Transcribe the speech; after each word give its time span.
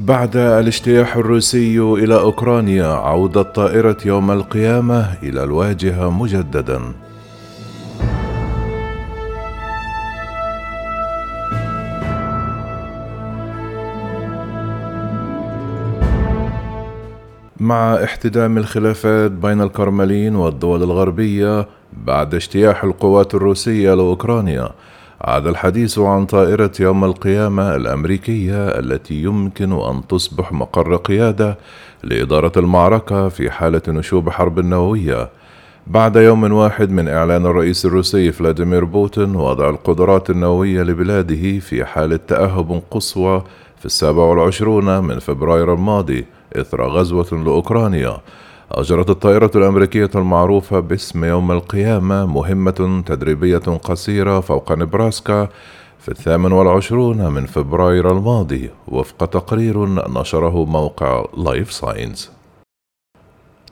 بعد 0.00 0.36
الاجتياح 0.36 1.16
الروسي 1.16 1.80
إلى 1.80 2.20
أوكرانيا 2.20 2.86
عودة 2.86 3.42
طائرة 3.42 3.96
يوم 4.04 4.30
القيامة 4.30 5.14
إلى 5.22 5.44
الواجهة 5.44 6.10
مجددا. 6.10 6.80
مع 17.60 18.04
احتدام 18.04 18.58
الخلافات 18.58 19.30
بين 19.30 19.60
الكرملين 19.60 20.36
والدول 20.36 20.82
الغربية 20.82 21.66
بعد 21.92 22.34
اجتياح 22.34 22.84
القوات 22.84 23.34
الروسية 23.34 23.94
لأوكرانيا 23.94 24.70
عاد 25.24 25.46
الحديث 25.46 25.98
عن 25.98 26.26
طائرة 26.26 26.70
يوم 26.80 27.04
القيامة 27.04 27.76
الأمريكية 27.76 28.68
التي 28.68 29.14
يمكن 29.22 29.72
أن 29.72 30.06
تصبح 30.08 30.52
مقر 30.52 30.96
قيادة 30.96 31.58
لإدارة 32.02 32.52
المعركة 32.56 33.28
في 33.28 33.50
حالة 33.50 33.82
نشوب 33.88 34.30
حرب 34.30 34.60
نووية. 34.60 35.28
بعد 35.86 36.16
يوم 36.16 36.52
واحد 36.52 36.90
من 36.90 37.08
إعلان 37.08 37.46
الرئيس 37.46 37.86
الروسي 37.86 38.32
فلاديمير 38.32 38.84
بوتين 38.84 39.36
وضع 39.36 39.70
القدرات 39.70 40.30
النووية 40.30 40.82
لبلاده 40.82 41.58
في 41.58 41.84
حالة 41.84 42.20
تأهب 42.28 42.82
قصوى 42.90 43.42
في 43.78 43.86
السابع 43.86 44.22
والعشرون 44.22 45.04
من 45.04 45.18
فبراير 45.18 45.74
الماضي 45.74 46.26
إثر 46.56 46.88
غزوة 46.88 47.42
لأوكرانيا. 47.44 48.18
أجرت 48.72 49.10
الطائرة 49.10 49.50
الأمريكية 49.56 50.10
المعروفة 50.14 50.80
باسم 50.80 51.24
يوم 51.24 51.52
القيامة 51.52 52.26
مهمة 52.26 53.02
تدريبية 53.06 53.58
قصيرة 53.58 54.40
فوق 54.40 54.72
نبراسكا 54.72 55.48
في 55.98 56.08
الثامن 56.08 56.52
والعشرون 56.52 57.32
من 57.32 57.46
فبراير 57.46 58.10
الماضي 58.10 58.70
وفق 58.88 59.24
تقرير 59.24 59.84
نشره 60.20 60.64
موقع 60.64 61.24
Live 61.36 61.72
Science 61.72 62.32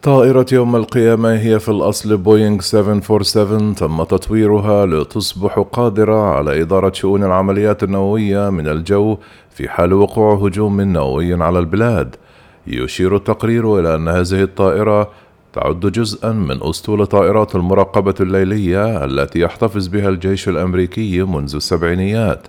طائرة 0.03 0.47
يوم 0.53 0.77
القيامة 0.77 1.39
هي 1.39 1.59
في 1.59 1.69
الأصل 1.69 2.17
بوينغ 2.17 2.61
747 2.61 3.75
تم 3.75 4.03
تطويرها 4.03 4.87
لتصبح 4.87 5.59
قادرة 5.59 6.35
على 6.35 6.63
إدارة 6.63 6.93
شؤون 6.93 7.25
العمليات 7.25 7.83
النووية 7.83 8.51
من 8.51 8.69
الجو 8.69 9.17
في 9.51 9.69
حال 9.69 9.93
وقوع 9.93 10.35
هجوم 10.35 10.81
نووي 10.81 11.43
على 11.43 11.59
البلاد. 11.59 12.17
يشير 12.69 13.17
التقرير 13.17 13.81
إلى 13.81 13.95
أن 13.95 14.09
هذه 14.09 14.43
الطائرة 14.43 15.11
تعد 15.53 15.81
جزءا 15.81 16.33
من 16.33 16.63
أسطول 16.63 17.07
طائرات 17.07 17.55
المراقبة 17.55 18.15
الليلية 18.21 19.05
التي 19.05 19.41
يحتفظ 19.41 19.87
بها 19.87 20.09
الجيش 20.09 20.49
الأمريكي 20.49 21.23
منذ 21.23 21.55
السبعينيات 21.57 22.47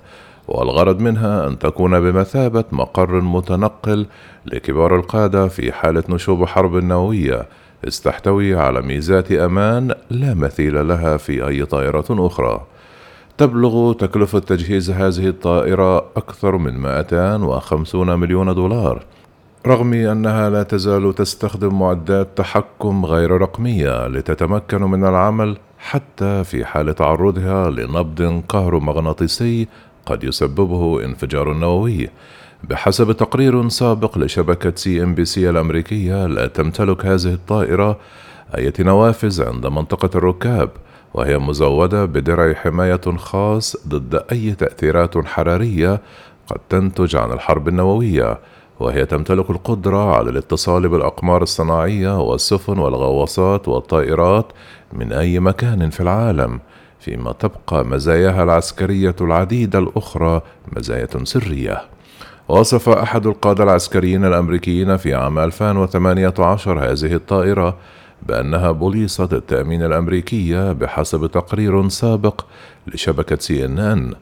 والغرض 0.47 0.99
منها 0.99 1.47
أن 1.47 1.59
تكون 1.59 1.99
بمثابة 1.99 2.63
مقر 2.71 3.21
متنقل 3.21 4.05
لكبار 4.45 4.95
القادة 4.95 5.47
في 5.47 5.71
حالة 5.71 6.03
نشوب 6.09 6.45
حرب 6.45 6.75
نووية 6.75 7.47
استحتوي 7.87 8.55
على 8.55 8.81
ميزات 8.81 9.31
أمان 9.31 9.95
لا 10.09 10.33
مثيل 10.33 10.87
لها 10.87 11.17
في 11.17 11.47
أي 11.47 11.65
طائرة 11.65 12.05
أخرى. 12.09 12.61
تبلغ 13.37 13.93
تكلفة 13.93 14.39
تجهيز 14.39 14.91
هذه 14.91 15.27
الطائرة 15.27 15.97
أكثر 15.97 16.57
من 16.57 16.77
250 16.77 18.19
مليون 18.19 18.55
دولار. 18.55 19.03
رغم 19.67 19.93
أنها 19.93 20.49
لا 20.49 20.63
تزال 20.63 21.15
تستخدم 21.15 21.79
معدات 21.79 22.27
تحكم 22.35 23.05
غير 23.05 23.31
رقمية 23.31 24.07
لتتمكن 24.07 24.81
من 24.81 25.05
العمل 25.05 25.57
حتى 25.79 26.43
في 26.43 26.65
حال 26.65 26.95
تعرضها 26.95 27.69
لنبض 27.69 28.43
كهرومغناطيسي 28.51 29.67
قد 30.05 30.23
يسببه 30.23 31.05
انفجار 31.05 31.53
نووي. 31.53 32.09
بحسب 32.63 33.11
تقرير 33.11 33.69
سابق 33.69 34.17
لشبكة 34.17 34.73
CNBC 34.75 35.49
الأمريكية 35.49 36.25
لا 36.25 36.47
تمتلك 36.47 37.05
هذه 37.05 37.33
الطائرة 37.33 37.99
أي 38.57 38.73
نوافذ 38.79 39.43
عند 39.43 39.67
منطقة 39.67 40.17
الركاب 40.17 40.69
وهي 41.13 41.37
مزودة 41.37 42.05
بدرع 42.05 42.53
حماية 42.53 43.01
خاص 43.17 43.87
ضد 43.87 44.23
أي 44.31 44.51
تأثيرات 44.51 45.25
حرارية 45.25 46.01
قد 46.47 46.59
تنتج 46.69 47.15
عن 47.15 47.31
الحرب 47.31 47.67
النووية. 47.67 48.39
وهي 48.79 49.05
تمتلك 49.05 49.49
القدرة 49.49 50.15
على 50.15 50.29
الاتصال 50.29 50.89
بالأقمار 50.89 51.41
الصناعية 51.41 52.21
والسفن 52.21 52.79
والغواصات 52.79 53.67
والطائرات 53.67 54.45
من 54.93 55.13
أي 55.13 55.39
مكان 55.39 55.89
في 55.89 55.99
العالم 55.99 56.59
فيما 56.99 57.31
تبقى 57.31 57.85
مزاياها 57.85 58.43
العسكرية 58.43 59.15
العديدة 59.21 59.79
الأخرى 59.79 60.41
مزايا 60.77 61.07
سرية. 61.23 61.81
وصف 62.47 62.89
أحد 62.89 63.27
القادة 63.27 63.63
العسكريين 63.63 64.25
الأمريكيين 64.25 64.97
في 64.97 65.13
عام 65.13 65.39
2018 65.39 66.79
هذه 66.79 67.13
الطائرة 67.13 67.77
بأنها 68.27 68.71
بوليصة 68.71 69.29
التأمين 69.33 69.83
الأمريكية 69.83 70.71
بحسب 70.71 71.27
تقرير 71.27 71.89
سابق 71.89 72.41
لشبكة 72.87 73.37
سي 73.39 73.65
إن 73.65 73.79
إن. 73.79 74.13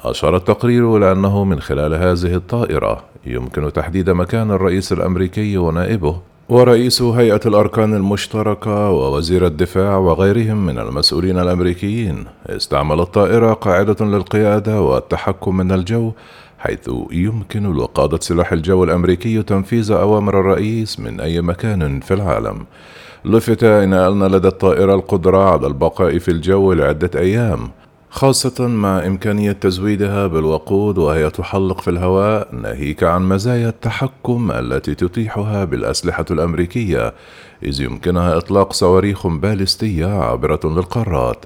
أشار 0.00 0.36
التقرير 0.36 0.96
إلى 0.96 1.12
أنه 1.12 1.44
من 1.44 1.60
خلال 1.60 1.94
هذه 1.94 2.34
الطائرة 2.34 3.04
يمكن 3.26 3.72
تحديد 3.72 4.10
مكان 4.10 4.50
الرئيس 4.50 4.92
الأمريكي 4.92 5.56
ونائبه 5.56 6.20
ورئيس 6.48 7.02
هيئة 7.02 7.40
الأركان 7.46 7.94
المشتركة 7.94 8.90
ووزير 8.90 9.46
الدفاع 9.46 9.96
وغيرهم 9.96 10.66
من 10.66 10.78
المسؤولين 10.78 11.38
الأمريكيين. 11.38 12.24
استعمل 12.46 13.00
الطائرة 13.00 13.52
قاعدة 13.52 14.06
للقيادة 14.06 14.80
والتحكم 14.80 15.56
من 15.56 15.72
الجو 15.72 16.12
حيث 16.58 16.90
يمكن 17.12 17.76
لقادة 17.76 18.18
سلاح 18.20 18.52
الجو 18.52 18.84
الأمريكي 18.84 19.42
تنفيذ 19.42 19.92
أوامر 19.92 20.40
الرئيس 20.40 21.00
من 21.00 21.20
أي 21.20 21.40
مكان 21.40 22.00
في 22.00 22.14
العالم. 22.14 22.66
لفت 23.24 23.64
إن 23.64 23.92
أن 23.92 24.24
لدى 24.24 24.48
الطائرة 24.48 24.94
القدرة 24.94 25.50
على 25.50 25.66
البقاء 25.66 26.18
في 26.18 26.30
الجو 26.30 26.72
لعدة 26.72 27.20
أيام. 27.20 27.70
خاصة 28.14 28.66
مع 28.66 29.06
إمكانية 29.06 29.52
تزويدها 29.52 30.26
بالوقود 30.26 30.98
وهي 30.98 31.30
تحلق 31.30 31.80
في 31.80 31.90
الهواء 31.90 32.54
ناهيك 32.54 33.02
عن 33.02 33.22
مزايا 33.28 33.68
التحكم 33.68 34.50
التي 34.50 34.94
تتيحها 34.94 35.64
بالأسلحة 35.64 36.24
الأمريكية 36.30 37.14
إذ 37.62 37.80
يمكنها 37.80 38.36
إطلاق 38.36 38.72
صواريخ 38.72 39.26
باليستية 39.26 40.06
عابرة 40.06 40.60
للقارات. 40.64 41.44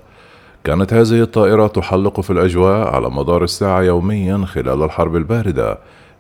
كانت 0.65 0.93
هذه 0.93 1.23
الطائرة 1.23 1.67
تحلق 1.67 2.21
في 2.21 2.31
الأجواء 2.31 2.95
على 2.95 3.11
مدار 3.11 3.45
الساعة 3.45 3.83
يوميا 3.83 4.45
خلال 4.47 4.83
الحرب 4.83 5.17
الباردة 5.17 5.79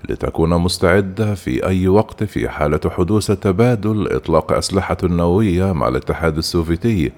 لتكون 0.08 0.50
مستعدة 0.50 1.34
في 1.34 1.66
أي 1.66 1.88
وقت 1.88 2.24
في 2.24 2.48
حالة 2.48 2.80
حدوث 2.90 3.26
تبادل 3.26 4.08
إطلاق 4.12 4.52
أسلحة 4.52 4.96
نووية 5.02 5.72
مع 5.72 5.88
الاتحاد 5.88 6.36
السوفيتي. 6.36 7.12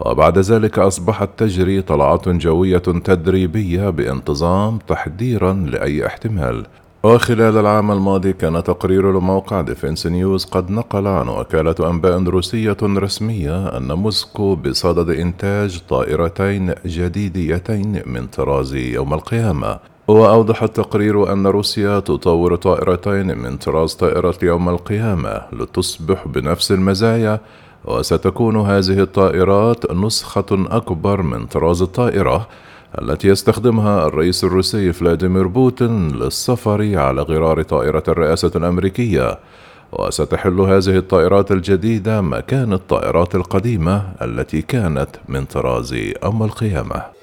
وبعد 0.00 0.38
ذلك 0.38 0.78
أصبحت 0.78 1.28
تجري 1.36 1.82
طلعات 1.82 2.28
جوية 2.28 2.78
تدريبية 2.78 3.90
بانتظام 3.90 4.78
تحضيرا 4.78 5.52
لأي 5.52 6.06
احتمال. 6.06 6.66
وخلال 7.02 7.56
العام 7.56 7.90
الماضي 7.90 8.32
كان 8.32 8.64
تقرير 8.64 9.12
لموقع 9.12 9.60
Defense 9.60 10.06
News 10.06 10.44
قد 10.44 10.70
نقل 10.70 11.06
عن 11.06 11.28
وكالة 11.28 11.90
أنباء 11.90 12.22
روسية 12.22 12.76
رسمية 12.82 13.76
أن 13.76 13.92
موسكو 13.92 14.54
بصدد 14.54 15.10
إنتاج 15.10 15.80
طائرتين 15.88 16.74
جديدتين 16.86 18.02
من 18.06 18.26
طراز 18.26 18.74
يوم 18.74 19.14
القيامة. 19.14 19.78
وأوضح 20.08 20.62
التقرير 20.62 21.32
أن 21.32 21.46
روسيا 21.46 22.00
تطور 22.00 22.56
طائرتين 22.56 23.38
من 23.38 23.56
طراز 23.56 23.94
طائرة 23.94 24.34
يوم 24.42 24.68
القيامة 24.68 25.42
لتصبح 25.52 26.28
بنفس 26.28 26.72
المزايا 26.72 27.40
وستكون 27.86 28.56
هذه 28.56 29.00
الطائرات 29.00 29.92
نسخة 29.92 30.46
أكبر 30.50 31.22
من 31.22 31.46
طراز 31.46 31.82
الطائرة 31.82 32.48
التي 33.02 33.28
يستخدمها 33.28 34.06
الرئيس 34.06 34.44
الروسي 34.44 34.92
فلاديمير 34.92 35.46
بوتين 35.46 36.10
للسفر 36.10 36.98
على 36.98 37.22
غرار 37.22 37.62
طائرة 37.62 38.02
الرئاسة 38.08 38.50
الأمريكية. 38.56 39.38
وستحل 39.92 40.60
هذه 40.60 40.96
الطائرات 40.96 41.52
الجديدة 41.52 42.20
مكان 42.20 42.72
الطائرات 42.72 43.34
القديمة 43.34 44.02
التي 44.22 44.62
كانت 44.62 45.08
من 45.28 45.44
طراز 45.44 45.94
أم 46.24 46.42
القيامة. 46.42 47.15